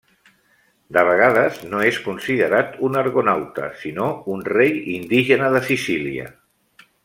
De 0.95 1.01
vegades 1.09 1.59
no 1.73 1.81
és 1.89 1.99
considerat 2.07 2.73
un 2.89 2.97
argonauta, 3.03 3.69
sinó 3.83 4.09
un 4.37 4.43
rei 4.51 4.75
indígena 4.97 5.53
de 5.59 5.63
Sicília. 5.71 6.27